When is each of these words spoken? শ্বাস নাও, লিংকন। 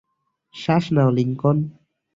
শ্বাস 0.55 0.85
নাও, 0.95 1.09
লিংকন। 1.17 1.57